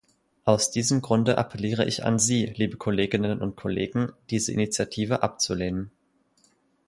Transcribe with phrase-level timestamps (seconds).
[0.45, 5.91] Aus diesem Grunde appelliere ich an Sie, liebe Kolleginnen und Kollegen, diese Initiative abzulehnen.